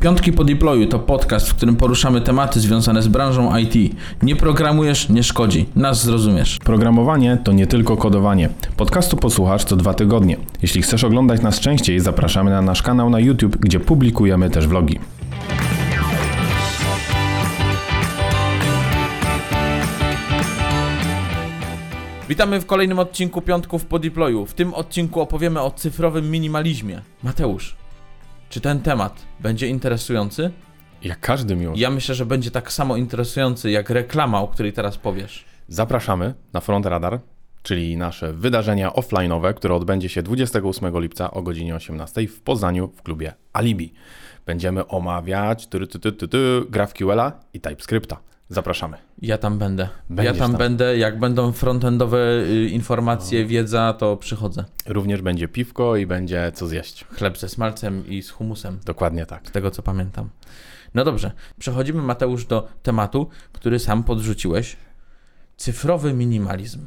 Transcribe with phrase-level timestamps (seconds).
[0.00, 3.96] Piątki po deployu to podcast, w którym poruszamy tematy związane z branżą IT.
[4.22, 5.66] Nie programujesz, nie szkodzi.
[5.76, 6.58] Nas zrozumiesz.
[6.64, 8.48] Programowanie to nie tylko kodowanie.
[8.76, 10.36] Podcastu posłuchasz co dwa tygodnie.
[10.62, 14.98] Jeśli chcesz oglądać nas częściej, zapraszamy na nasz kanał na YouTube, gdzie publikujemy też vlogi.
[22.28, 24.46] Witamy w kolejnym odcinku Piątków po deployu.
[24.46, 27.00] W tym odcinku opowiemy o cyfrowym minimalizmie.
[27.22, 27.76] Mateusz,
[28.48, 30.50] czy ten temat będzie interesujący?
[31.02, 31.80] Jak każdy miłość.
[31.80, 35.44] Ja myślę, że będzie tak samo interesujący jak reklama, o której teraz powiesz.
[35.68, 37.20] Zapraszamy na Front Radar,
[37.62, 43.02] czyli nasze wydarzenia offline'owe, które odbędzie się 28 lipca o godzinie 18 w Poznaniu w
[43.02, 43.92] klubie Alibi.
[44.46, 47.20] Będziemy omawiać ty, ty, ty, ty, ty, GraphQL
[47.54, 48.20] i TypeScripta.
[48.48, 48.96] Zapraszamy.
[49.22, 49.88] Ja tam będę.
[50.10, 50.58] Będziesz ja tam, tam.
[50.58, 50.98] będę.
[50.98, 54.64] Jak będą frontendowe y, informacje, wiedza, to przychodzę.
[54.86, 57.04] Również będzie piwko i będzie co zjeść.
[57.04, 59.48] Chleb ze smalcem i z humusem, Dokładnie tak.
[59.48, 60.28] z tego co pamiętam.
[60.94, 64.76] No dobrze, przechodzimy Mateusz do tematu, który sam podrzuciłeś.
[65.56, 66.86] Cyfrowy minimalizm.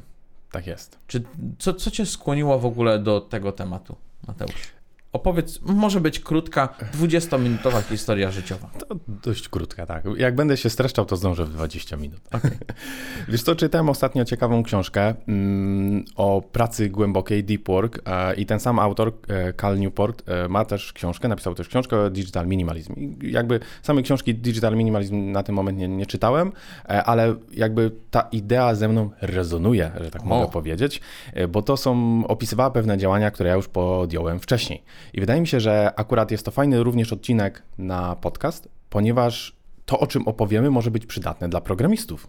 [0.52, 1.00] Tak jest.
[1.08, 1.24] Czy
[1.60, 3.96] co, co cię skłoniło w ogóle do tego tematu,
[4.28, 4.81] Mateusz?
[5.14, 8.70] Opowiedz, może być krótka, 20-minutowa historia życiowa.
[8.88, 10.04] To dość krótka, tak.
[10.18, 12.20] Jak będę się streszczał, to zdążę w 20 minut.
[12.32, 12.52] Okej.
[13.30, 18.60] Wiesz co, czytałem ostatnio ciekawą książkę mm, o pracy głębokiej, deep work e, i ten
[18.60, 22.94] sam autor, e, Cal Newport, e, ma też książkę, napisał też książkę o digital minimalizm.
[22.94, 26.52] I jakby samej książki digital minimalizm na ten moment nie, nie czytałem,
[26.86, 30.26] e, ale jakby ta idea ze mną rezonuje, że tak O.
[30.26, 31.02] mogę powiedzieć,
[31.34, 34.84] e, bo to są, opisywała pewne działania, które ja już podjąłem wcześniej.
[35.14, 40.00] I wydaje mi się, że akurat jest to fajny również odcinek na podcast, ponieważ to,
[40.00, 42.28] o czym opowiemy, może być przydatne dla programistów.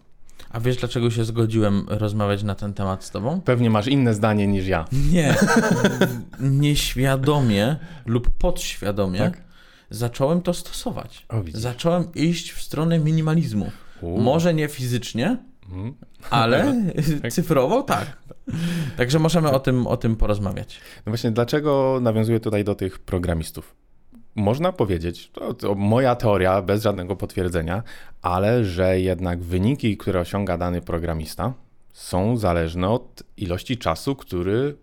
[0.49, 3.41] A wiesz, dlaczego się zgodziłem rozmawiać na ten temat z tobą?
[3.41, 4.85] Pewnie masz inne zdanie niż ja.
[5.11, 5.35] Nie.
[6.39, 9.41] Nieświadomie lub podświadomie Tak?
[9.89, 11.25] zacząłem to stosować.
[11.29, 11.41] O.
[11.53, 13.71] Zacząłem iść w stronę minimalizmu.
[14.01, 14.21] U.
[14.21, 15.93] Może nie fizycznie, Mhm.
[16.29, 16.75] ale
[17.31, 18.17] cyfrowo tak.
[18.97, 20.79] Także możemy o tym, o tym porozmawiać.
[21.05, 23.75] No właśnie, dlaczego nawiązuję tutaj do tych programistów?
[24.35, 27.83] Można powiedzieć, to, to moja teoria, bez żadnego potwierdzenia,
[28.21, 31.53] ale że jednak wyniki, które osiąga dany programista,
[31.93, 34.77] są zależne od ilości czasu, który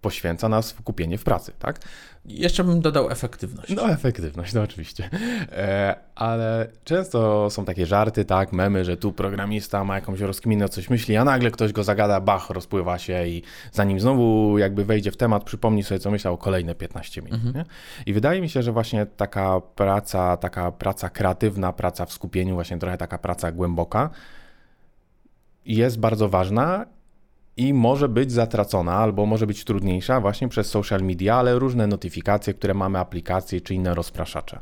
[0.00, 1.80] poświęca na skupienie w pracy, tak?
[2.24, 3.74] Jeszcze bym dodał efektywność.
[3.76, 5.10] No, efektywność, no oczywiście.
[5.52, 10.90] E, ale często są takie żarty, tak, memy, że tu programista ma jakąś rozkminę, coś
[10.90, 13.42] myśli, a nagle ktoś go zagada, bach, rozpływa się i
[13.72, 17.54] zanim znowu jakby wejdzie w temat, przypomni sobie, co myślał, kolejne 15 minut.
[17.54, 17.64] Nie?
[18.06, 22.78] I wydaje mi się, że właśnie taka praca, taka praca kreatywna, praca w skupieniu, właśnie
[22.78, 24.10] trochę taka praca głęboka
[25.68, 26.86] jest bardzo ważna
[27.58, 32.54] i może być zatracona albo może być trudniejsza właśnie przez social media, ale różne notyfikacje,
[32.54, 34.60] które mamy, aplikacje czy inne rozpraszacze.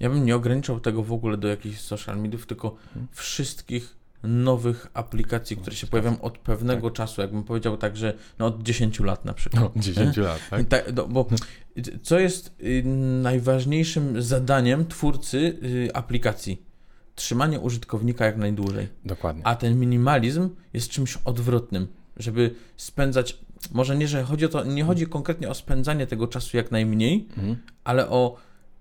[0.00, 2.76] Ja bym nie ograniczał tego w ogóle do jakichś social mediów, tylko
[3.10, 7.20] wszystkich nowych aplikacji, które się pojawiają od pewnego czasu.
[7.20, 9.62] Jakbym powiedział tak, że no od 10 lat na przykład.
[9.62, 10.68] No, 10 lat, tak?
[10.68, 11.26] Tak, no, bo
[12.02, 12.82] co jest y,
[13.22, 16.62] najważniejszym zadaniem twórcy y, aplikacji?
[17.14, 18.88] Trzymanie użytkownika jak najdłużej.
[19.04, 19.46] Dokładnie.
[19.46, 23.38] A ten minimalizm jest czymś odwrotnym, żeby spędzać.
[23.72, 27.28] Może nie, że chodzi o to, nie chodzi konkretnie o spędzanie tego czasu jak najmniej,
[27.36, 27.56] Mhm.
[27.84, 28.36] ale o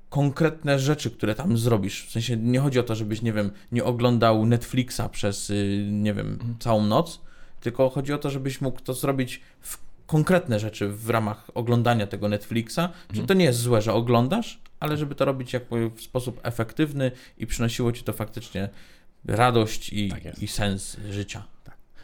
[0.09, 2.05] konkretne rzeczy, które tam zrobisz.
[2.07, 6.13] W sensie nie chodzi o to, żebyś, nie wiem, nie oglądał Netflixa przez, y, nie
[6.13, 7.21] wiem, całą noc,
[7.61, 12.27] tylko chodzi o to, żebyś mógł to zrobić w konkretne rzeczy w ramach oglądania tego
[12.29, 12.79] Netflixa.
[13.13, 17.11] Czyli to nie jest złe, że oglądasz, ale żeby to robić jakby w sposób efektywny
[17.37, 18.69] i przynosiło ci to faktycznie
[19.25, 21.43] radość i, Tak i sens życia.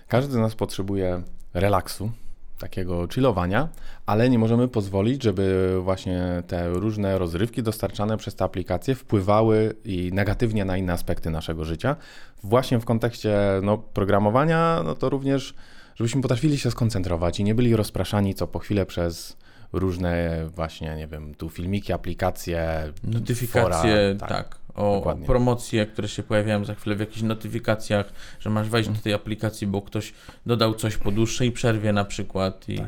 [0.07, 1.21] Każdy z nas potrzebuje
[1.53, 2.11] relaksu,
[2.59, 3.69] takiego chillowania,
[4.05, 10.11] ale nie możemy pozwolić, żeby właśnie te różne rozrywki dostarczane przez te aplikacje wpływały i
[10.13, 11.95] negatywnie na inne aspekty naszego życia.
[12.43, 15.53] Właśnie w kontekście no, programowania, no to również,
[15.95, 19.37] żebyśmy potrafili się skoncentrować i nie byli rozpraszani co po chwilę przez
[19.73, 24.55] różne właśnie, nie wiem, tu filmiki, aplikacje, Notyfikacje, fora, tak.
[24.55, 25.25] O, o dokładnie.
[25.25, 29.67] promocje, które się pojawiają za chwilę w jakichś notyfikacjach, że masz wejść do tej aplikacji,
[29.67, 30.13] bo ktoś
[30.45, 32.69] dodał coś po dłuższej przerwie na przykład.
[32.69, 32.81] I,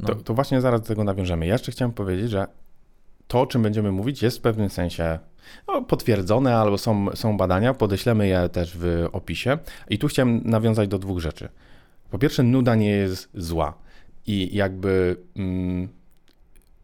[0.00, 0.06] no.
[0.06, 1.46] To, to właśnie zaraz do tego nawiążemy.
[1.46, 2.46] Ja jeszcze chciałem powiedzieć, że
[3.28, 5.18] to, o czym będziemy mówić, jest w pewnym sensie
[5.68, 9.58] no, potwierdzone, albo są, są badania, podeślemy je też w opisie.
[9.90, 11.48] I tu chciałem nawiązać do dwóch rzeczy.
[12.10, 13.74] Po pierwsze, nuda nie jest zła.
[14.26, 15.88] I jakby mm,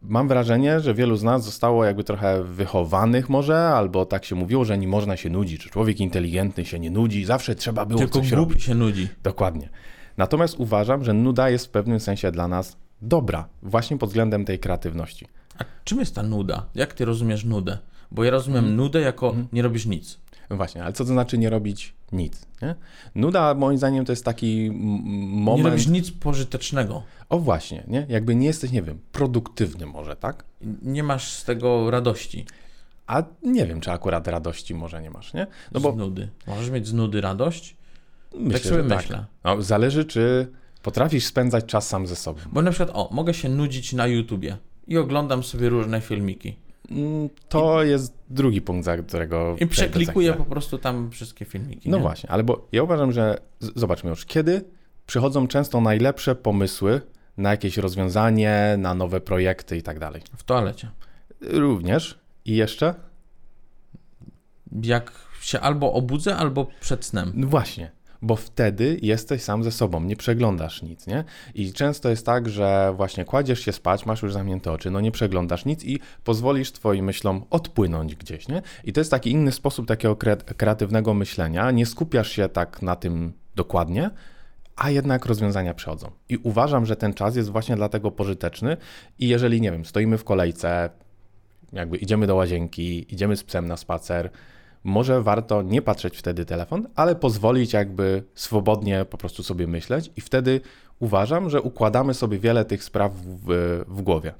[0.01, 4.65] mam wrażenie, że wielu z nas zostało jakby trochę wychowanych może, albo tak się mówiło,
[4.65, 8.19] że nie można się nudzić, że człowiek inteligentny się nie nudzi, zawsze trzeba było Tylko
[8.19, 8.63] coś głupi robić.
[8.63, 9.07] się nudzi.
[9.23, 9.69] Dokładnie.
[10.17, 14.59] Natomiast uważam, że nuda jest w pewnym sensie dla nas dobra, właśnie pod względem tej
[14.59, 15.27] kreatywności.
[15.59, 16.65] A czym jest ta nuda?
[16.75, 17.77] Jak ty rozumiesz nudę?
[18.11, 18.75] Bo ja rozumiem Mhm.
[18.77, 20.19] nudę jako nie robisz nic.
[20.51, 22.45] No właśnie, ale co to znaczy nie robić nic?
[22.61, 22.75] Nie?
[23.15, 25.63] Nuda moim zdaniem to jest taki moment...
[25.63, 27.03] Nie robisz nic pożytecznego.
[27.29, 28.05] O właśnie, nie?
[28.09, 30.43] Jakby nie jesteś, nie wiem, produktywny może, tak?
[30.81, 32.45] Nie masz z tego radości.
[33.07, 35.47] A nie wiem, czy akurat radości może nie masz, nie?
[35.71, 36.29] No z bo nudy.
[36.47, 37.75] Możesz mieć z nudy radość?
[38.35, 39.25] myślę, tak sobie że myślę.
[39.43, 40.51] No, zależy, czy
[40.81, 42.39] potrafisz spędzać czas sam ze sobą.
[42.51, 44.57] Bo na przykład, o, mogę się nudzić na YouTubie
[44.87, 46.55] i oglądam sobie różne filmiki.
[47.49, 51.89] To jest drugi punkt, za którego I przeklikuję po prostu tam wszystkie filmiki.
[51.89, 52.03] No nie?
[52.03, 54.63] właśnie, ale bo ja uważam, że zobaczmy już, kiedy
[55.05, 57.01] przychodzą często najlepsze pomysły
[57.37, 60.21] na jakieś rozwiązanie, na nowe projekty i tak dalej.
[60.37, 60.89] W toalecie.
[61.41, 62.93] Również i jeszcze?
[64.83, 65.11] Jak
[65.41, 67.31] się albo obudzę, albo przed snem.
[67.35, 71.23] No właśnie, bo wtedy jesteś sam ze sobą, nie przeglądasz nic, nie?
[71.55, 75.11] I często jest tak, że właśnie kładziesz się spać, masz już zamknięte oczy, no nie
[75.11, 78.61] przeglądasz nic i pozwolisz twoim myślom odpłynąć gdzieś, nie?
[78.83, 82.95] I to jest taki inny sposób takiego kre- kreatywnego myślenia, nie skupiasz się tak na
[82.95, 84.09] tym dokładnie,
[84.75, 86.11] a jednak rozwiązania przychodzą.
[86.29, 88.77] I uważam, że ten czas jest właśnie dlatego pożyteczny
[89.19, 90.89] i jeżeli, nie wiem, stoimy w kolejce,
[91.73, 94.29] jakby idziemy do łazienki, idziemy z psem na spacer,
[94.83, 100.21] może warto nie patrzeć wtedy telefon, ale pozwolić jakby swobodnie po prostu sobie myśleć i
[100.21, 100.61] wtedy
[100.99, 104.33] uważam, że układamy sobie wiele tych spraw w, w głowie.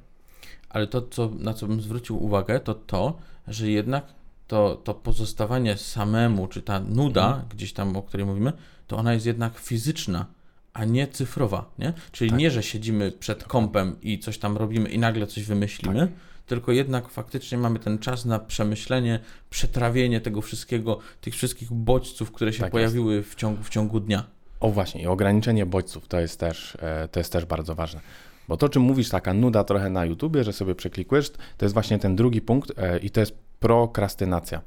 [0.68, 3.18] Ale to, co, na co bym zwrócił uwagę, to to,
[3.48, 4.04] że jednak
[4.46, 7.44] to, to pozostawanie samemu, czy ta nuda, Mhm.
[7.50, 8.52] gdzieś tam, o której mówimy,
[8.86, 10.26] to ona jest jednak fizyczna,
[10.72, 11.92] a nie cyfrowa, nie?
[12.12, 12.38] Czyli Tak.
[12.38, 16.08] nie, że siedzimy przed kompem i coś tam robimy i nagle coś wymyślimy,
[16.52, 19.20] tylko jednak faktycznie mamy ten czas na przemyślenie,
[19.50, 22.72] przetrawienie tego wszystkiego, tych wszystkich bodźców, które się Tak jest.
[22.72, 24.24] pojawiły w ciągu, w ciągu dnia.
[24.60, 28.00] O właśnie, i ograniczenie bodźców to jest też, e, to jest też bardzo ważne.
[28.48, 31.98] Bo to, czym mówisz, taka nuda trochę na YouTubie, że sobie przeklikujesz, to jest właśnie
[31.98, 34.60] ten drugi punkt e, i to jest prokrastynacja.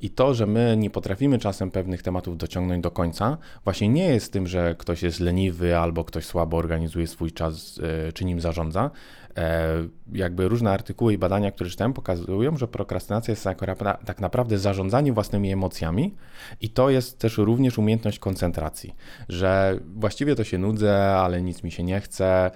[0.00, 4.32] I to, że my nie potrafimy czasem pewnych tematów dociągnąć do końca, właśnie nie jest
[4.32, 8.90] tym, że ktoś jest leniwy albo ktoś słabo organizuje swój czas, e, czy nim zarządza.
[9.36, 9.68] E,
[10.12, 13.60] Jakby różne artykuły i badania, które czytałem, pokazują, że prokrastynacja jest tak
[14.06, 16.14] tak naprawdę zarządzanie własnymi emocjami
[16.60, 18.94] i to jest też również umiejętność koncentracji,
[19.28, 22.50] że właściwie to się nudzę, ale nic mi się nie chce,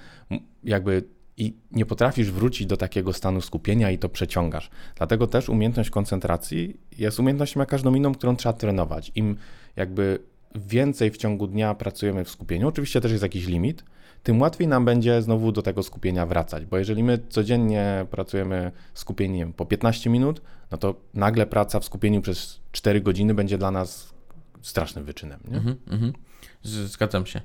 [0.65, 1.05] jakby
[1.37, 4.71] i nie potrafisz wrócić do takiego stanu skupienia i to przeciągasz.
[4.97, 9.13] Dlatego też umiejętność koncentracji jest umiejętnością jak każdą inną, którą trzeba trenować.
[9.15, 9.37] Im
[9.77, 10.19] jakby
[10.55, 13.85] więcej w ciągu dnia pracujemy w skupieniu, oczywiście też jest jakiś limit,
[14.23, 19.53] tym łatwiej nam będzie znowu do tego skupienia wracać, bo jeżeli my codziennie pracujemy skupieniem
[19.53, 24.15] po 15 minut, no to nagle praca w skupieniu przez 4 godziny będzie dla nas
[24.63, 25.41] strasznym wyczynem.
[25.51, 25.57] Nie?
[25.57, 26.13] Mhm, mhm.
[26.63, 27.41] Zgadzam się.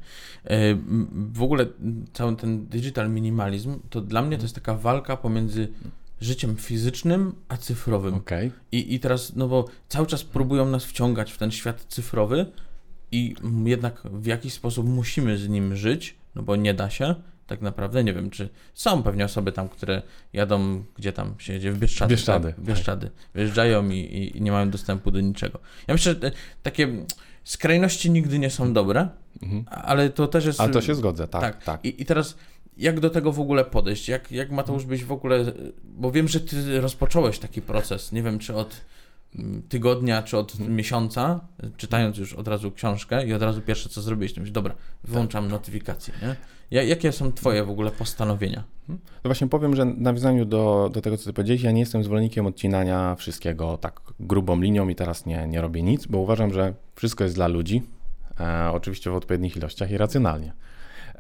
[0.46, 0.58] E,
[1.34, 1.66] W ogóle
[2.14, 5.68] cały ten digital minimalizm, to dla mnie to jest taka walka pomiędzy
[6.22, 8.14] życiem fizycznym a cyfrowym.
[8.14, 8.52] Okej.
[8.72, 12.46] I, I teraz, no bo cały czas próbują nas wciągać w ten świat cyfrowy
[13.12, 13.36] i
[13.66, 17.16] jednak w jakiś sposób musimy z nim żyć, no bo nie da się.
[17.48, 20.02] Tak naprawdę nie wiem, czy są pewnie osoby tam, które
[20.34, 22.10] jadą, gdzie tam się jedzie, w Bieszczady.
[22.16, 23.12] Bieszczady, Tak, Bieszczady.
[23.34, 25.60] Wyjeżdżają i, i, i nie mają dostępu do niczego.
[25.88, 26.32] Ja myślę, że
[26.64, 27.06] takie
[27.52, 29.10] skrajności nigdy nie są dobre,
[29.42, 29.66] Mhm.
[29.68, 30.62] ale to też jest...
[30.62, 31.64] Ale to się zgodzę, tak, tak.
[31.64, 31.86] tak.
[31.86, 32.36] I, I teraz
[32.78, 34.10] jak do tego w ogóle podejść?
[34.10, 35.46] Jak, jak Mateusz byś w ogóle,
[35.84, 38.82] bo wiem, że ty rozpocząłeś taki proces, nie wiem czy od
[39.70, 41.40] tygodnia, czy od miesiąca,
[41.78, 45.44] czytając już od razu książkę i od razu pierwsze co zrobiłeś, to myślisz, dobra, wyłączam
[45.44, 45.52] Tak.
[45.52, 46.36] notyfikacje, nie?
[46.72, 48.64] Ja, jakie są twoje w ogóle postanowienia?
[48.90, 52.04] No właśnie powiem, że w nawiązaniu do, do tego, co ty powiedziałeś, ja nie jestem
[52.04, 56.74] zwolennikiem odcinania wszystkiego tak grubą linią i teraz nie, nie robię nic, bo uważam, że
[56.96, 57.82] wszystko jest dla ludzi,
[58.40, 60.54] e, oczywiście w odpowiednich ilościach i racjonalnie.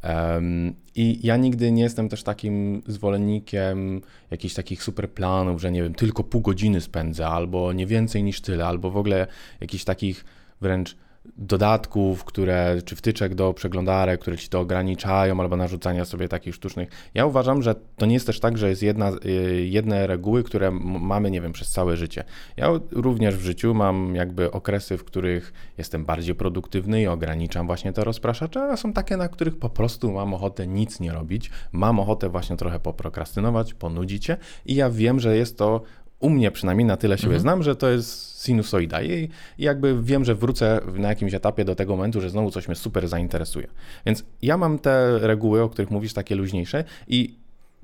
[0.01, 4.01] Em, I ja nigdy nie jestem też takim zwolennikiem
[4.31, 8.41] jakichś takich super planów, że nie wiem, tylko pół godziny spędzę, albo nie więcej niż
[8.41, 9.27] tyle, albo w ogóle
[9.61, 10.25] jakichś takich
[10.61, 10.95] wręcz
[11.37, 16.89] dodatków, które, czy wtyczek do przeglądarek, które ci to ograniczają, albo narzucania sobie takich sztucznych.
[17.13, 20.71] Ja uważam, że to nie jest też tak, że jest jedna, y, jedne reguły, które
[20.71, 22.23] mamy, nie wiem, przez całe życie.
[22.57, 27.93] Ja również w życiu mam jakby okresy, w których jestem bardziej produktywny i ograniczam właśnie
[27.93, 31.99] te rozpraszacze, a są takie, na których po prostu mam ochotę nic nie robić, mam
[31.99, 35.81] ochotę właśnie trochę poprokrastynować, ponudzić się i ja wiem, że jest to
[36.19, 37.41] u mnie przynajmniej na tyle siebie Mhm.
[37.41, 41.95] znam, że to jest sinusoida i, jakby wiem, że wrócę na jakimś etapie do tego
[41.95, 43.67] momentu, że znowu coś mnie super zainteresuje.
[44.05, 47.35] Więc ja mam te reguły, o których mówisz, takie luźniejsze i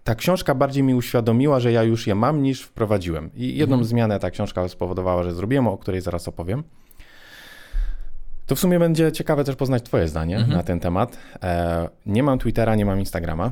[0.04, 3.30] ta książka bardziej mi uświadomiła, że ja już je mam niż wprowadziłem.
[3.36, 3.88] I jedną Mhm.
[3.88, 6.64] zmianę ta książka spowodowała, że zrobiłem, o której zaraz opowiem.
[8.46, 10.54] To w sumie będzie ciekawe też poznać Twoje zdanie Mhm.
[10.58, 11.18] na ten temat.
[11.44, 13.52] E, nie mam Twittera, nie mam Instagrama.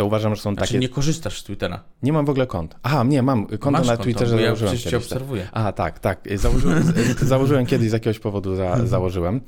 [0.00, 0.78] To uważam, że są Znaczy takie...
[0.78, 1.82] nie korzystasz z Twittera.
[2.02, 2.76] Nie mam w ogóle kont.
[2.82, 5.06] Aha, nie, mam konto Masz na konto, Twitterze, bo ja założyłem przecież cię tak.
[5.06, 5.48] obserwuję.
[5.52, 6.20] A, tak, tak.
[6.34, 6.92] Założyłem,
[7.22, 9.40] założyłem kiedyś z jakiegoś powodu, za, założyłem.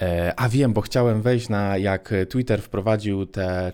[0.00, 3.72] E, a wiem, bo chciałem wejść na, jak Twitter wprowadził te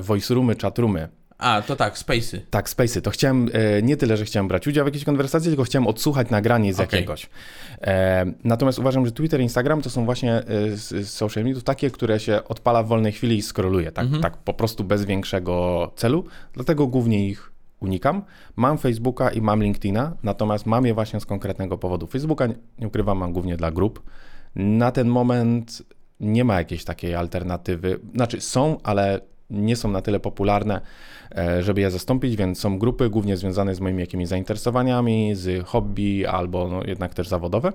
[0.00, 1.08] voice roomy, chat roomy.
[1.38, 2.40] A, to tak, Spacey.
[2.50, 3.02] Tak, Spacey.
[3.02, 6.30] To chciałem, e, nie tyle, że chciałem brać udział w jakiejś konwersacji, tylko chciałem odsłuchać
[6.30, 6.96] nagranie z Okej.
[6.96, 7.30] jakiegoś.
[7.82, 12.20] E, natomiast uważam, że Twitter i Instagram to są właśnie e, social mediów takie, które
[12.20, 13.92] się odpala w wolnej chwili i skroluje.
[13.92, 14.22] Tak, Mhm.
[14.22, 16.24] tak po prostu bez większego celu.
[16.52, 18.22] Dlatego głównie ich unikam.
[18.56, 22.06] Mam Facebooka i mam LinkedIna, natomiast mam je właśnie z konkretnego powodu.
[22.06, 24.02] Facebooka, nie- nie ukrywam, mam głównie dla grup.
[24.56, 25.82] Na ten moment
[26.20, 28.00] nie ma jakiejś takiej alternatywy.
[28.14, 30.80] Znaczy są, ale nie są na tyle popularne,
[31.36, 36.26] e, żeby je zastąpić, więc są grupy głównie związane z moimi jakimiś zainteresowaniami, z hobby
[36.26, 37.72] albo no, jednak też zawodowe.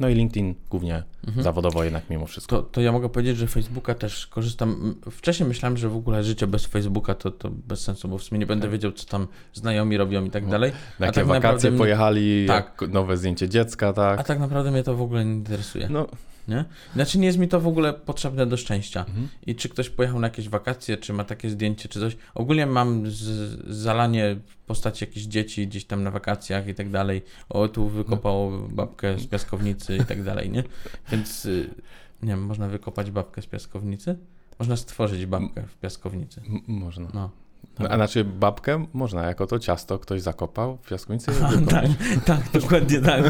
[0.00, 1.44] No i LinkedIn głównie Mhm.
[1.44, 2.56] zawodowo jednak mimo wszystko.
[2.56, 4.94] To, to ja mogę powiedzieć, że Facebooka też korzystam.
[5.10, 8.38] Wcześniej myślałem, że w ogóle życie bez Facebooka to, to bez sensu, bo w sumie
[8.38, 10.72] nie będę wiedział, co tam znajomi robią i tak dalej.
[10.98, 12.82] Na jakie tak wakacje naprawdę pojechali, Tak.
[12.88, 14.20] nowe zdjęcie dziecka, tak.
[14.20, 15.88] A tak naprawdę mnie to w ogóle nie interesuje.
[15.90, 16.06] No,
[16.48, 16.64] Nie?
[16.94, 19.00] Znaczy nie jest mi to w ogóle potrzebne do szczęścia.
[19.08, 19.28] Mhm.
[19.46, 22.16] I czy ktoś pojechał na jakieś wakacje, czy ma takie zdjęcie, czy coś.
[22.34, 23.22] Ogólnie mam z,
[23.76, 27.22] zalanie w postaci jakichś dzieci gdzieś tam na wakacjach i tak dalej.
[27.48, 30.64] O, tu wykopało babkę z piaskownicy i tak dalej, nie?
[31.12, 31.70] Więc y,
[32.22, 34.18] nie wiem, można wykopać babkę z piaskownicy?
[34.58, 36.40] Można stworzyć babkę w piaskownicy.
[36.48, 37.08] m- można.
[37.14, 37.30] No.
[37.78, 41.32] A znaczy babkę można, jako to ciasto ktoś zakopał w piaskownicy.
[41.70, 41.86] Tak,
[42.24, 43.24] tak, dokładnie tak.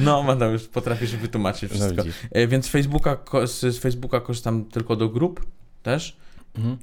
[0.00, 2.02] No, Mateusz, potrafisz wytłumaczyć No wszystko.
[2.32, 5.46] E, Więc Facebooka, z, Facebooka korzystam tylko do grup
[5.82, 6.16] też.
[6.56, 6.76] Mhm.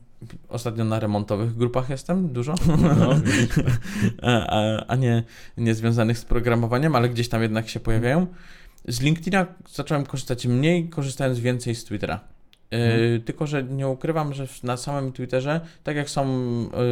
[0.49, 3.15] Ostatnio na remontowych grupach jestem dużo, No,
[4.21, 5.23] a, a, a nie,
[5.57, 8.27] nie związanych z programowaniem, ale gdzieś tam jednak się pojawiają.
[8.87, 12.19] Z LinkedIna zacząłem korzystać mniej, korzystając więcej z Twittera.
[12.71, 13.21] E, Mhm.
[13.21, 16.25] Tylko, że nie ukrywam, że na samym Twitterze, tak jak są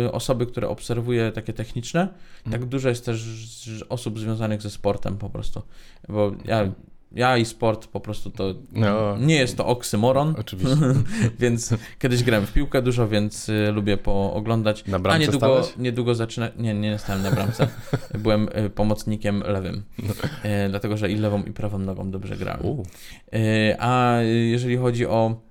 [0.06, 2.08] e, osoby, które obserwuję takie techniczne,
[2.52, 3.26] tak dużo jest też
[3.90, 5.62] osób związanych ze sportem po prostu.
[6.10, 6.72] Bo ja,
[7.12, 9.18] ja i sport po prostu to No.
[9.18, 10.76] nie jest to oksymoron, Oczywiście.
[11.40, 14.86] więc kiedyś grałem w piłkę dużo, więc y, lubię pooglądać.
[14.86, 15.78] Na A bramce niedługo, stałeś?
[15.78, 16.52] niedługo zacznę.
[16.58, 17.68] Nie, nie stałem na bramce.
[18.20, 19.84] Byłem pomocnikiem lewym.
[20.44, 22.66] E, dlatego, że i lewą, i prawą nogą dobrze grałem.
[22.66, 22.84] U,
[23.34, 24.22] E, a
[24.52, 25.49] jeżeli chodzi o.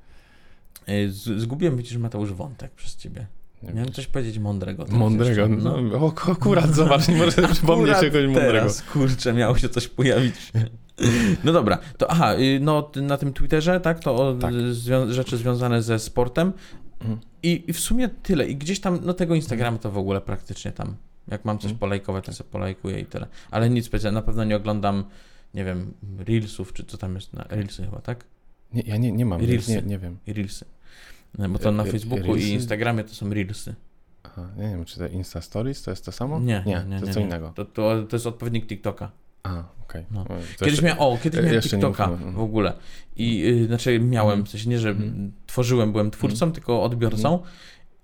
[1.09, 3.26] z- Zgubiłem, widzisz, Mateusz, wątek przez ciebie.
[3.75, 4.85] Miałem coś powiedzieć mądrego.
[4.85, 5.40] teraz Mądrego.
[5.47, 5.57] jeszcze.
[5.62, 5.76] No,
[6.07, 8.49] o, akurat, zobacz, nie sobie przypomnieć czegoś mądrego.
[8.52, 10.35] Teraz, kurczę, miało się coś pojawić.
[11.45, 14.52] No dobra, to aha, y, no na tym Twitterze, tak, to o, Tak.
[14.54, 16.52] Zwią- rzeczy związane ze sportem
[17.00, 17.18] Mhm.
[17.42, 18.47] I, i w sumie tyle.
[18.49, 20.97] I gdzieś tam, no tego Instagrama to w ogóle praktycznie tam,
[21.28, 21.78] jak mam coś Mhm.
[21.78, 23.26] polajkować, to sobie polajkuję i tyle.
[23.50, 25.04] Ale nic specjalnego, na pewno nie oglądam,
[25.54, 28.25] nie wiem, Reelsów, czy co tam jest, na Reelsy chyba, tak?
[28.75, 29.71] Nie, ja nie, nie mam, Reelsy.
[29.71, 30.16] nie, nie wiem.
[30.26, 30.64] Reelsy.
[31.39, 32.49] No, Bo to na Facebooku Reelsy?
[32.49, 33.75] i Instagramie to są Reelsy.
[34.23, 36.41] Aha, nie wiem, czy te Insta Stories to jest to samo?
[36.41, 37.53] Nie, nie, nie, to jest co innego.
[37.55, 39.11] To, to, to jest odpowiednik TikToka.
[39.43, 40.05] A, okej.
[40.11, 40.21] No.
[40.21, 42.73] O, to Kiedyś jeszcze- miałem, o, kiedyś e, miałem TikToka mówmy, w ogóle.
[43.17, 44.47] I y, znaczy miałem, Mhm.
[44.47, 45.33] w sensie nie, że Mhm.
[45.47, 47.39] tworzyłem, byłem twórcą, tylko odbiorcą.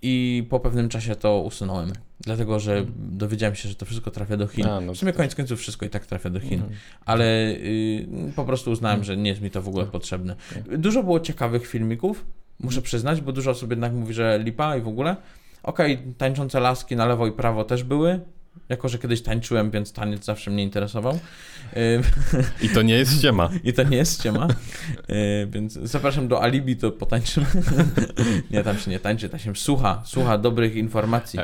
[0.06, 1.92] I po pewnym czasie to usunąłem.
[2.20, 2.94] Dlatego, że Mhm.
[3.18, 4.66] dowiedziałem się, że to wszystko trafia do Chin.
[4.66, 6.54] A, no w sumie to- koniec końców wszystko i tak trafia do Chin.
[6.54, 6.72] Mhm.
[7.04, 9.04] Ale y, po prostu uznałem, Mhm.
[9.06, 10.36] że nie jest mi to w ogóle potrzebne.
[10.78, 12.24] Dużo było ciekawych filmików,
[12.60, 15.16] muszę przyznać, bo dużo osób jednak mówi, że lipa i w ogóle.
[15.62, 18.20] Okej, tańczące laski na lewo i prawo też były.
[18.68, 21.18] Jako, że kiedyś tańczyłem, więc taniec zawsze mnie interesował.
[22.62, 23.50] I to nie jest ściema.
[23.64, 24.48] I to nie jest ściema.
[25.10, 27.46] Y, więc zapraszam do Alibi, to potańczymy.
[28.50, 31.38] nie, tam się nie tańczy, tam się słucha, słucha dobrych informacji.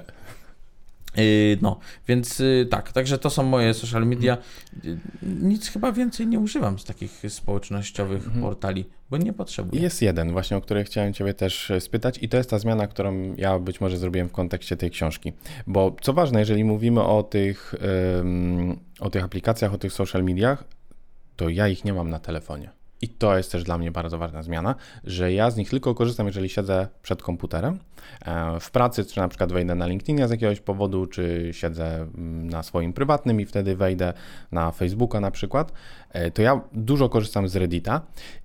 [1.19, 4.39] Y, No, więc y, tak, także to są moje social media.
[4.85, 8.43] Y, Nic chyba więcej nie używam z takich społecznościowych Mhm.
[8.43, 9.83] portali, bo nie potrzebuję.
[9.83, 12.87] Jest jeden właśnie, o który chciałem Ciebie też e, spytać i to jest ta zmiana,
[12.87, 15.33] którą ja być może zrobiłem w kontekście tej książki.
[15.67, 17.75] Bo co ważne, jeżeli mówimy o tych,
[19.01, 20.65] o tych aplikacjach, o tych social mediach,
[21.37, 22.71] to ja ich nie mam na telefonie.
[23.03, 26.27] I to jest też dla mnie bardzo ważna zmiana, że ja z nich tylko korzystam,
[26.27, 27.79] jeżeli siedzę przed komputerem.
[28.27, 32.51] E, W pracy, czy na przykład wejdę na LinkedInia z jakiegoś powodu, czy siedzę mm,
[32.51, 34.13] na swoim prywatnym i wtedy wejdę
[34.53, 35.73] na Facebooka na przykład,
[36.11, 38.01] e, to ja dużo korzystam z Reddita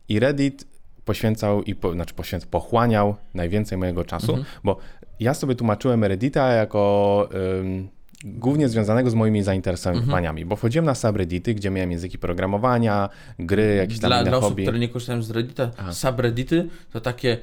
[0.09, 0.67] i Reddit
[1.05, 4.45] poświęcał i po, znaczy poświęc, pochłaniał najwięcej mojego czasu, Mhm.
[4.63, 4.77] bo
[5.19, 7.89] ja sobie tłumaczyłem Reddita jako ym,
[8.23, 10.47] głównie związanego z moimi zainteresowaniami, Mhm.
[10.49, 14.49] bo wchodziłem na subreddity, gdzie miałem języki programowania, gry, jakieś tam Dla, inne dla osób,
[14.49, 14.63] hobby.
[14.63, 15.93] które nie korzystają z Reddita, Aha.
[15.93, 17.37] subreddity to takie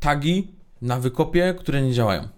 [0.00, 0.48] tagi
[0.82, 2.28] na wykopie, które nie działają.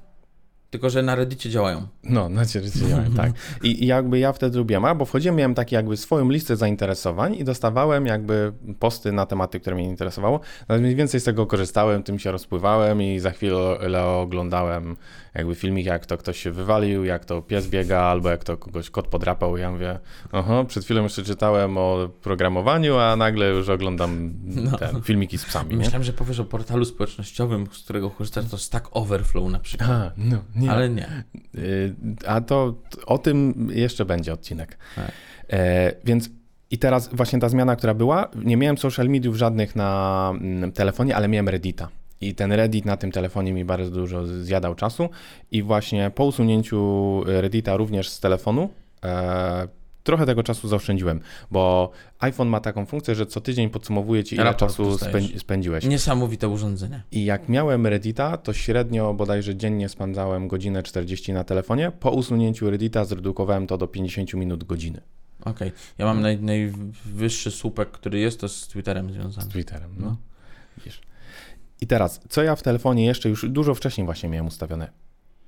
[0.77, 1.87] Tylko że na Reddicie działają.
[2.05, 3.33] No, na Reddicie działają, tak.
[3.63, 7.45] I, I jakby ja wtedy lubiłem, bo wchodziłem, miałem taki jakby swoją listę zainteresowań i
[7.45, 10.41] dostawałem jakby posty na tematy, które mnie interesowało.
[10.61, 14.97] Natomiast mniej więcej z tego korzystałem, tym się rozpływałem i za chwilę oglądałem
[15.37, 18.91] jakby filmik, jak to ktoś się wywalił, jak to pies biega, albo jak to kogoś
[18.91, 19.57] kot podrapał.
[19.57, 19.99] I ja mówię,
[20.33, 24.79] oho, przed chwilą jeszcze czytałem o programowaniu, a nagle już oglądam no.
[24.79, 25.77] ten, filmiki z psami.
[25.77, 26.07] Myślałem, nie?
[26.07, 29.91] że powiesz o portalu społecznościowym, z którego korzystasz, to Stack Overflow na przykład.
[29.91, 30.66] A, no, nie.
[30.71, 31.25] Ale nie.
[31.55, 31.95] Y,
[32.27, 32.75] a to
[33.07, 34.79] o tym jeszcze będzie odcinek.
[34.97, 35.13] Tak.
[35.51, 36.31] E, więc
[36.71, 41.17] i teraz właśnie ta zmiana, która była, nie miałem social mediów żadnych na mm, telefonie,
[41.17, 41.89] ale miałem Reddita.
[42.21, 45.09] I ten Reddit na tym telefonie mi bardzo dużo zjadał czasu.
[45.51, 48.69] I właśnie po usunięciu Reddita również z telefonu,
[49.05, 49.69] e,
[50.07, 51.21] trochę tego czasu zaoszczędziłem,
[51.51, 54.99] bo iPhone ma taką funkcję, że co tydzień podsumowuje ci, ile Raport czasu
[55.39, 55.85] spędziłeś.
[55.85, 57.03] Niesamowite urządzenie.
[57.13, 61.93] I jak miałem Reddita, to średnio bodajże dziennie spędzałem godzinę 40 na telefonie.
[62.01, 65.01] Po usunięciu Reddita zredukowałem to do 50 minut godziny.
[65.41, 65.73] Okej, okay.
[65.99, 69.47] ja mam naj, najwyższy słupek, który jest, to z Twitterem związany.
[69.47, 70.07] Z Twitterem, no.
[70.07, 70.17] no.
[70.85, 71.01] Wiesz.
[71.81, 74.91] I teraz, co ja w telefonie jeszcze już dużo wcześniej właśnie miałem ustawione.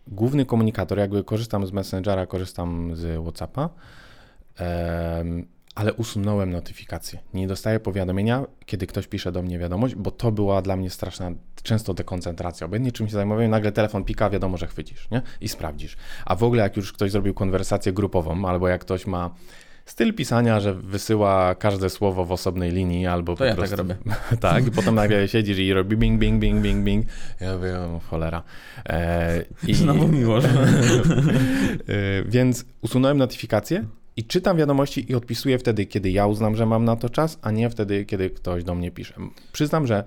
[0.06, 3.68] Główny komunikator, jakby korzystam z Messengera, korzystam z WhatsAppa,
[5.78, 7.18] ale usunąłem notyfikacje.
[7.34, 11.30] Nie dostaję powiadomienia, kiedy ktoś pisze do mnie wiadomość, bo to była dla mnie straszna,
[11.62, 12.66] często dekoncentracja.
[12.66, 15.22] Obecnie czymś się zajmowałem, nagle telefon pika, wiadomo, że chwycisz, nie?
[15.40, 15.96] I sprawdzisz.
[16.24, 19.30] A w ogóle jak już ktoś zrobił konwersację grupową, albo jak ktoś ma
[19.88, 23.76] styl pisania, że wysyła każde słowo w osobnej linii albo to po ja tak prostu...
[23.76, 23.96] tak robię.
[24.40, 27.06] tak, i potem nagle siedzisz i robi bing, bing, bing, bing, bing.
[27.40, 28.42] Ja mówię, o, cholera.
[28.88, 29.74] E, i...
[29.74, 30.38] Znowu miło.
[30.44, 30.44] e,
[32.26, 33.84] więc usunąłem notyfikacje
[34.18, 37.50] i czytam wiadomości i odpisuję wtedy, kiedy ja uznam, że mam na to czas, a
[37.50, 39.14] nie wtedy, kiedy ktoś do mnie pisze.
[39.52, 40.04] Przyznam, że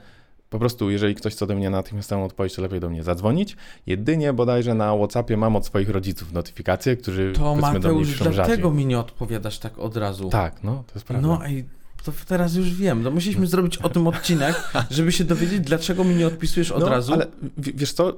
[0.49, 3.57] po prostu, jeżeli ktoś chce do mnie natychmiastową odpowiedź, to lepiej do mnie zadzwonić.
[3.87, 8.71] Jedynie bodajże na WhatsAppie mam od swoich rodziców notyfikacje, którzy to Mateusz, do mnie dlatego
[8.71, 10.29] mi nie odpowiadasz tak od razu.
[10.29, 11.27] Tak, no, to jest prawda.
[11.27, 11.63] No i
[12.03, 13.03] to teraz już wiem.
[13.03, 14.55] No musieliśmy zrobić o tym odcinek,
[14.89, 17.13] żeby się dowiedzieć, dlaczego mi nie odpisujesz od no, razu.
[17.13, 17.27] ale
[17.57, 18.13] wiesz co,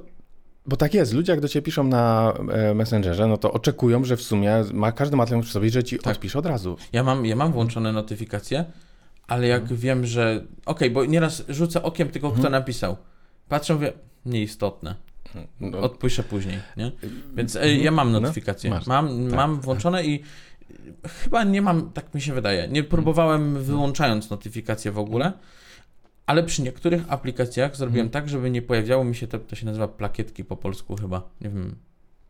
[0.66, 4.16] bo tak jest, ludzie jak do ciebie piszą na e, Messengerze, no to oczekują, że
[4.16, 6.14] w sumie ma, każdy ma telefon przy sobie, że ci tak.
[6.14, 6.76] odpisze od razu.
[6.92, 8.64] Ja mam, ja mam włączone notyfikacje,
[9.28, 9.80] ale jak mhm.
[9.80, 10.44] wiem, że.
[10.66, 12.52] Okej, okay, bo nieraz rzucę okiem tylko, kto mhm.
[12.52, 12.96] napisał.
[13.48, 13.92] Patrzę, mówię,
[14.26, 14.94] nieistotne.
[15.60, 15.78] No.
[15.78, 16.92] Odpiszę później, nie?
[17.34, 18.70] Więc e, ja mam no, notyfikacje.
[18.70, 19.64] No, mam, tak, mam tak.
[19.64, 20.22] włączone i
[21.22, 22.68] chyba nie mam, tak mi się wydaje.
[22.68, 25.32] Nie próbowałem wyłączając notyfikacje w ogóle,
[26.26, 29.88] ale przy niektórych aplikacjach zrobiłem tak, żeby nie pojawiało mi się to, to się nazywa
[29.88, 31.30] plakietki po polsku chyba.
[31.40, 31.76] Nie wiem,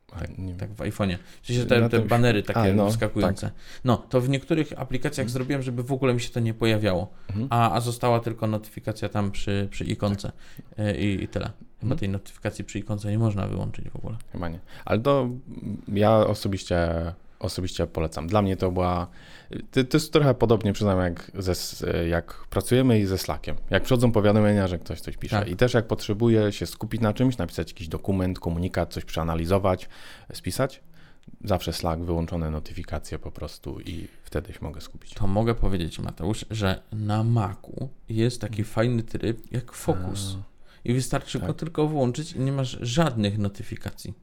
[0.07, 1.19] tak, tak w iPhone'ie.
[1.43, 3.47] Sensie te, te banery takie A, no, wskakujące.
[3.47, 3.55] Tak.
[3.85, 7.47] No, to w niektórych aplikacjach zrobiłem, żeby w ogóle mi się to nie pojawiało, mhm.
[7.51, 10.33] a, a została tylko notyfikacja tam przy, przy ikonce
[10.77, 10.97] tak.
[10.99, 11.51] i, i tyle.
[11.81, 11.99] Chyba mhm.
[11.99, 14.17] tej notyfikacji przy ikonce nie można wyłączyć w ogóle.
[14.33, 14.61] Chyba nie.
[14.85, 15.29] Ale to
[15.89, 16.89] ja osobiście
[17.45, 18.27] osobiście polecam.
[18.27, 19.07] Dla mnie to była.
[19.71, 21.55] To, to jest trochę podobnie, przyznam, jak, ze,
[22.09, 23.57] jak pracujemy i ze Slackiem.
[23.71, 25.39] Jak przychodzą powiadomienia, że ktoś coś pisze.
[25.39, 25.49] Tak.
[25.49, 29.89] I też jak potrzebuję się skupić na czymś, napisać jakiś dokument, komunikat, coś przeanalizować,
[30.33, 30.83] spisać,
[31.45, 35.15] zawsze Slack, wyłączone notyfikacje po prostu i wtedy się mogę skupić.
[35.15, 38.73] To mogę powiedzieć, Mateusz, że na Macu jest taki mm.
[38.73, 40.37] fajny tryb jak Focus.
[40.85, 41.49] I wystarczy tak.
[41.49, 44.15] go tylko włączyć i nie masz żadnych notyfikacji.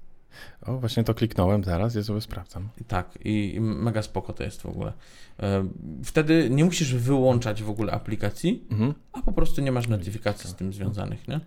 [0.62, 2.70] O, właśnie to kliknąłem teraz, ja sobie sprawdzam.
[2.88, 4.94] Tak, i mega spoko to jest w ogóle.
[5.40, 5.68] E,
[6.04, 8.94] wtedy nie musisz wyłączać w ogóle aplikacji, mhm.
[9.14, 11.40] a po prostu nie masz notyfikacji z tym związanych, nie?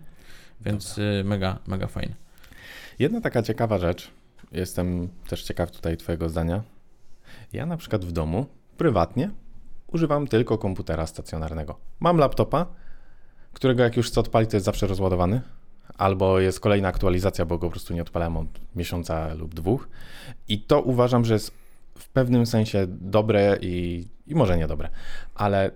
[0.61, 1.23] Więc Dobra.
[1.23, 2.15] mega, mega fajne.
[2.99, 4.11] Jedna taka ciekawa rzecz,
[4.51, 6.63] jestem też ciekaw tutaj Twojego zdania.
[7.53, 8.45] Ja na przykład w domu,
[8.77, 9.31] prywatnie,
[9.87, 11.79] używam tylko komputera stacjonarnego.
[11.99, 12.65] Mam laptopa,
[13.53, 15.41] którego jak już chcę odpalić, to jest zawsze rozładowany
[15.97, 19.87] albo jest kolejna aktualizacja, bo go po prostu nie odpalałem od miesiąca lub dwóch.
[20.47, 21.51] I to uważam, że jest
[21.97, 24.89] w pewnym sensie dobre i, i może niedobre,
[25.35, 25.71] ale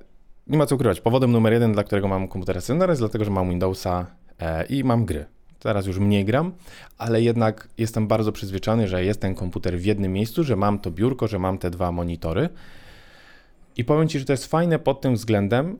[0.47, 1.01] nie ma co ukrywać.
[1.01, 4.05] Powodem numer jeden, dla którego mam komputer stacjonarny, jest dlatego, że mam Windowsa
[4.39, 5.25] e, i mam gry.
[5.59, 6.51] Teraz już mniej gram,
[6.97, 10.91] ale jednak jestem bardzo przyzwyczajony, że jest ten komputer w jednym miejscu, że mam to
[10.91, 12.49] biurko, że mam te dwa monitory.
[13.77, 15.79] I powiem Ci, że to jest fajne pod tym względem,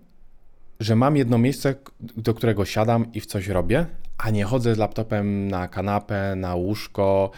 [0.80, 3.86] że mam jedno miejsce, do którego siadam i w coś robię,
[4.18, 7.32] a nie chodzę z laptopem na kanapę, na łóżko.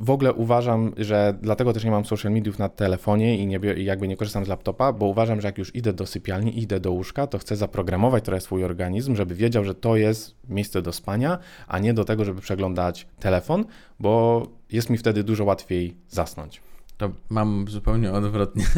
[0.00, 4.08] W ogóle uważam, że dlatego też nie mam social mediów na telefonie i nie, jakby
[4.08, 7.26] nie korzystam z laptopa, bo uważam, że jak już idę do sypialni, idę do łóżka,
[7.26, 11.78] to chcę zaprogramować trochę swój organizm, żeby wiedział, że to jest miejsce do spania, a
[11.78, 13.64] nie do tego, żeby przeglądać telefon,
[14.00, 16.60] bo jest mi wtedy dużo łatwiej zasnąć.
[16.96, 18.64] To mam zupełnie odwrotnie.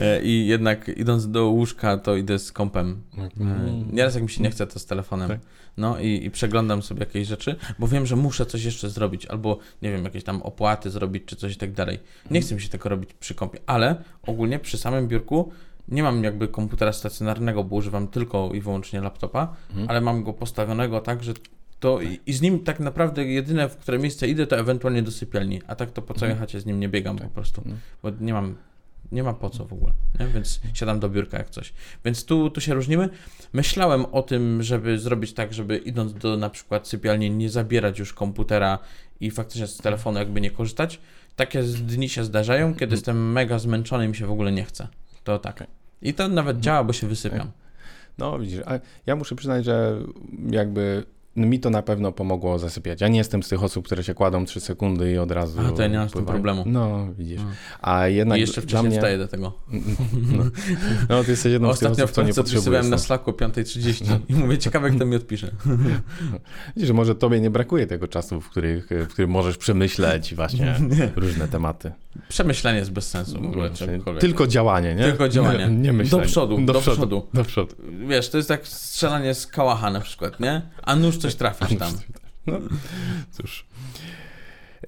[0.00, 3.02] E, I jednak idąc do łóżka, to idę z kompem.
[3.40, 3.88] Mm.
[3.92, 5.28] Nieraz jak mi się nie chce, to z telefonem.
[5.28, 5.40] Tak.
[5.76, 9.58] No i, i, przeglądam sobie jakieś rzeczy, bo wiem, że muszę coś jeszcze zrobić, albo
[9.82, 11.98] nie wiem, jakieś tam opłaty zrobić, czy coś i tak dalej.
[12.30, 15.52] Nie chcę mi się tego robić przy kompie, ale ogólnie przy samym biurku
[15.88, 19.90] nie mam jakby komputera stacjonarnego, bo używam tylko i wyłącznie laptopa, mhm.
[19.90, 21.34] ale mam go postawionego tak, że
[21.84, 25.10] to i, i, z nim tak naprawdę jedyne, w które miejsce idę, to ewentualnie do
[25.10, 26.40] sypialni, a tak to po całej mhm.
[26.40, 27.28] chacie z nim nie biegam tak.
[27.28, 27.78] po prostu, mhm.
[28.02, 28.56] bo nie mam,
[29.12, 30.26] nie ma po co w ogóle, nie?
[30.26, 31.72] więc siadam do biurka jak coś.
[32.04, 33.08] Więc tu, tu się różnimy.
[33.52, 38.12] Myślałem o tym, żeby zrobić tak, żeby idąc do na przykład sypialni nie zabierać już
[38.12, 38.78] komputera
[39.20, 41.00] i faktycznie z telefonu jakby nie korzystać.
[41.36, 42.96] Takie dni się zdarzają, kiedy mhm.
[42.96, 44.88] jestem mega zmęczony i mi się w ogóle nie chce.
[45.24, 45.66] To tak.
[46.02, 47.50] I to nawet działa, bo się wysypiam.
[48.18, 48.60] No widzisz,
[49.06, 49.98] ja muszę przyznać, że
[50.50, 53.00] jakby mi to na pewno pomogło zasypiać.
[53.00, 55.60] Ja nie jestem z tych osób, które się kładą 3 sekundy i od razu.
[55.60, 56.64] A to ja nie mam z tym problemu.
[56.66, 57.40] No, widzisz.
[57.82, 58.38] A jednak.
[58.38, 58.96] I jeszcze wcześniej mnie...
[58.96, 59.52] wstaję do tego.
[60.38, 60.44] No,
[61.08, 62.86] no ty jesteś jedną Ostatnio z tych osób, co nie potrzebujesz.
[62.86, 64.18] na Slacku o 5.30 no.
[64.36, 65.50] i mówię, ciekawe, kto mi odpisze.
[66.76, 70.76] Widzisz, że może tobie nie brakuje tego czasu, w, których, w którym możesz przemyśleć właśnie
[71.16, 71.92] różne tematy.
[72.28, 73.70] Przemyślenie jest bez sensu w ogóle.
[74.20, 75.04] Tylko działanie, nie?
[75.04, 75.66] Tylko działanie.
[75.68, 76.24] Nie, nie myślenie.
[76.24, 77.26] Do przodu, do, do przodu, przodu.
[77.34, 77.74] Do przodu.
[78.08, 80.62] Wiesz, to jest tak strzelanie z kałacha na przykład, nie?
[80.82, 81.92] A nóż coś trafisz tam.
[82.46, 82.58] No,
[83.30, 83.66] cóż.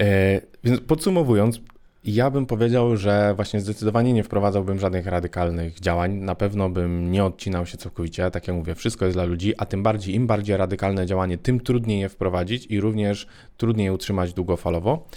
[0.00, 1.60] E, więc podsumowując,
[2.04, 6.12] ja bym powiedział, że właśnie zdecydowanie nie wprowadzałbym żadnych radykalnych działań.
[6.12, 8.30] Na pewno bym nie odcinał się całkowicie.
[8.30, 11.60] Tak jak mówię, wszystko jest dla ludzi, a tym bardziej, im bardziej radykalne działanie, tym
[11.60, 15.08] trudniej je wprowadzić i również trudniej je utrzymać długofalowo.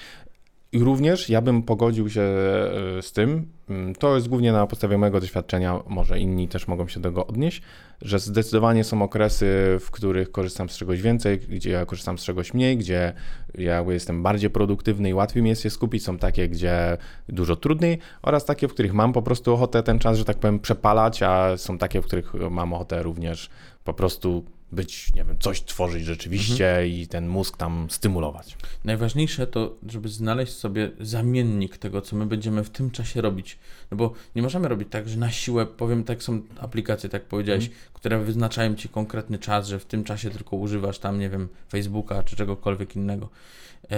[0.71, 4.97] I również ja bym pogodził się e, z tym, mm, to jest głównie na podstawie
[4.97, 7.62] mojego doświadczenia, może inni też mogą się do tego odnieść,
[8.01, 12.53] że zdecydowanie są okresy, w których korzystam z czegoś więcej, gdzie ja korzystam z czegoś
[12.53, 13.13] mniej, gdzie
[13.55, 16.03] ja jestem bardziej produktywny i łatwiej mi jest się skupić.
[16.03, 16.97] Są takie, gdzie
[17.29, 20.60] dużo trudniej oraz takie, w których mam po prostu ochotę ten czas, że tak powiem,
[20.60, 23.49] przepalać, a są takie, w których mam ochotę również
[23.84, 26.88] po prostu być, nie wiem, coś tworzyć rzeczywiście mhm.
[26.88, 28.58] i ten mózg tam stymulować.
[28.86, 33.58] Najważniejsze to, żeby znaleźć sobie zamiennik tego, co my będziemy w tym czasie robić.
[33.91, 37.63] No bo nie możemy robić tak, że na siłę, powiem tak, są aplikacje, tak powiedziałeś,
[37.63, 37.82] mhm.
[37.93, 42.23] które wyznaczają ci konkretny czas, że w tym czasie tylko używasz tam, nie wiem, Facebooka
[42.23, 43.29] czy czegokolwiek innego.
[43.91, 43.95] E,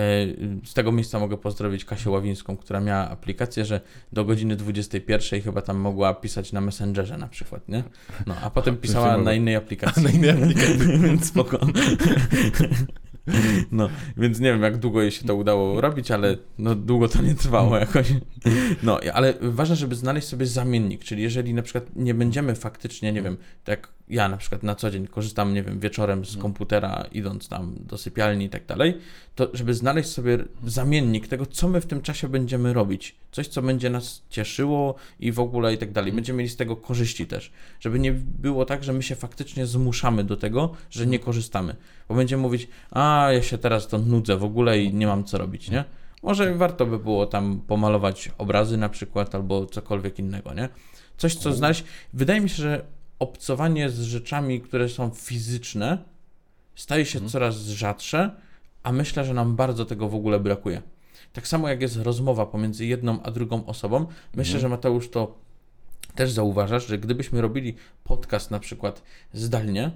[0.66, 3.82] z tego miejsca mogę pozdrowić Kasię Ławińską, która miała aplikację, że
[4.14, 7.84] do godziny 21 chyba tam mogła pisać na Messengerze na przykład, nie?
[8.26, 10.04] No, a potem pisała na innej aplikacji.
[10.04, 11.00] na innej aplikacji.
[11.00, 11.60] Więc spoko.
[13.72, 17.22] No, więc nie wiem, jak długo jej się to udało robić, ale no, długo to
[17.22, 18.08] nie trwało jakoś.
[18.84, 23.22] No, ale ważne, żeby znaleźć sobie zamiennik, czyli jeżeli na przykład nie będziemy faktycznie, nie
[23.22, 26.42] wiem, tak ja na przykład na co dzień korzystam, nie wiem, wieczorem z mhm.
[26.42, 28.98] komputera, idąc tam do sypialni i tak dalej,
[29.36, 33.16] to żeby znaleźć sobie zamiennik tego, co my w tym czasie będziemy robić.
[33.32, 36.10] Coś, co będzie nas cieszyło i w ogóle i tak dalej.
[36.10, 36.16] Mhm.
[36.16, 37.52] Będziemy mieli z tego korzyści też.
[37.80, 41.76] Żeby nie było tak, że my się faktycznie zmuszamy do tego, że nie korzystamy.
[42.10, 45.38] Bo będziemy mówić, a ja się teraz to nudzę w ogóle i nie mam co
[45.38, 45.84] robić, nie?
[46.24, 50.70] Może warto by było tam pomalować obrazy na przykład albo cokolwiek innego, nie?
[51.18, 51.84] Coś, co znaleźć.
[52.14, 52.86] Wydaje mi się, że
[53.20, 55.98] obcowanie z rzeczami, które są fizyczne,
[56.76, 57.32] staje się mhm.
[57.32, 58.32] coraz rzadsze,
[58.84, 60.82] a myślę, że nam bardzo tego w ogóle brakuje.
[61.34, 64.06] Tak samo jak jest rozmowa pomiędzy jedną a drugą osobą,
[64.36, 64.62] myślę, mhm.
[64.62, 65.38] że Mateusz to
[66.16, 69.04] też zauważasz, że gdybyśmy robili podcast na przykład
[69.34, 69.92] zdalnie,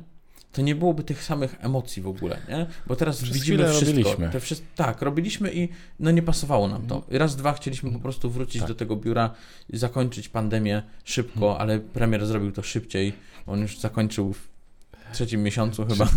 [0.56, 2.68] to nie byłoby tych samych emocji w ogóle, nie?
[2.88, 3.86] Bo teraz Przez widzimy wszystko.
[3.86, 4.30] Robiliśmy.
[4.30, 4.56] Te wszy...
[4.76, 7.04] Tak, robiliśmy i no nie pasowało nam to.
[7.10, 8.68] Raz, dwa chcieliśmy po prostu wrócić tak.
[8.68, 9.34] do tego biura
[9.70, 11.62] i zakończyć pandemię szybko, hmm.
[11.62, 13.14] ale premier zrobił to szybciej.
[13.48, 14.34] On już zakończył
[15.16, 16.08] trzecim miesiącu chyba.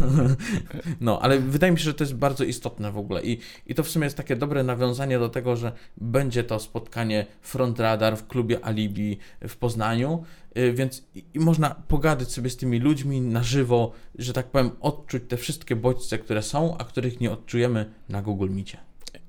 [1.01, 3.23] No, ale wydaje mi się, że to jest bardzo istotne w ogóle.
[3.23, 7.27] I, I to w sumie jest takie dobre nawiązanie do tego, że będzie to spotkanie
[7.41, 10.25] Front Radar w klubie Alibi w Poznaniu,
[10.59, 15.23] y, więc i, można pogadać sobie z tymi ludźmi na żywo, że tak powiem, odczuć
[15.29, 18.79] te wszystkie bodźce, które są, a których nie odczujemy na Google Meetie.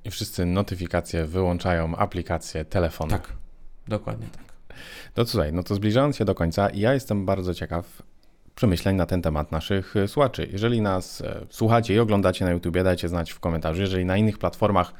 [0.04, 3.10] I wszyscy notyfikacje wyłączają, aplikacje, telefony.
[3.10, 3.32] Tak,
[3.88, 4.50] dokładnie tak.
[5.16, 8.02] No tutaj, no to zbliżając się do końca, ja jestem bardzo ciekaw,
[8.60, 10.48] przemyśleń na ten temat naszych e, słuchaczy.
[10.52, 13.80] Jeżeli nas e, słuchacie i oglądacie na YouTube, dajcie znać w komentarzu.
[13.80, 14.94] Jeżeli na innych platformach,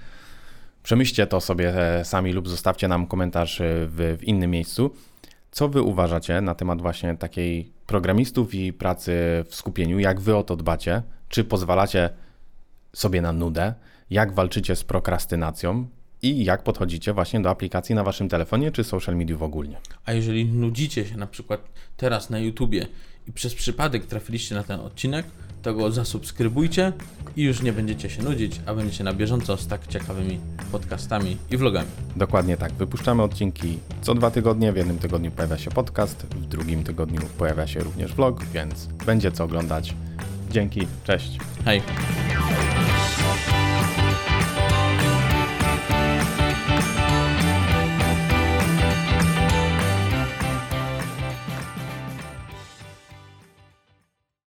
[0.83, 4.91] przemyślcie to sobie e, sami lub zostawcie nam komentarz w, w innym miejscu.
[5.51, 9.13] Co wy uważacie na temat właśnie takiej programistów i pracy
[9.49, 9.99] w skupieniu?
[9.99, 11.03] Jak wy o to dbacie?
[11.29, 12.11] Czy pozwalacie
[12.93, 13.75] sobie na nudę?
[14.11, 15.87] Jak walczycie z prokrastynacją?
[16.23, 19.77] I jak podchodzicie właśnie do aplikacji na waszym telefonie czy social mediów ogólnie?
[20.05, 21.61] A jeżeli nudzicie się na przykład
[21.97, 22.87] teraz na YouTubie
[23.31, 25.27] i przez przypadek trafiliście na ten odcinek,
[25.63, 26.93] to go zasubskrybujcie
[27.37, 30.41] i już nie będziecie się nudzić, a będziecie na bieżąco z tak ciekawymi
[30.73, 31.89] podcastami i vlogami.
[32.17, 32.73] Dokładnie tak.
[32.73, 34.73] Wypuszczamy odcinki co dwa tygodnie.
[34.73, 39.33] W jednym tygodniu pojawia się podcast, w drugim tygodniu pojawia się również vlog, więc będzie
[39.33, 39.95] co oglądać.
[40.51, 41.39] Dzięki, cześć.
[41.65, 41.83] Hej!